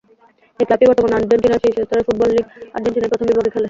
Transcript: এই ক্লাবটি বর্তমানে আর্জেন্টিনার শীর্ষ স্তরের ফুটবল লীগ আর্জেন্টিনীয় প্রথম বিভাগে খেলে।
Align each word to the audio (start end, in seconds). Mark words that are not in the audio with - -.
এই 0.59 0.65
ক্লাবটি 0.67 0.85
বর্তমানে 0.89 1.15
আর্জেন্টিনার 1.17 1.61
শীর্ষ 1.63 1.77
স্তরের 1.81 2.05
ফুটবল 2.07 2.29
লীগ 2.31 2.45
আর্জেন্টিনীয় 2.75 3.11
প্রথম 3.11 3.25
বিভাগে 3.29 3.43
খেলে। 3.45 3.59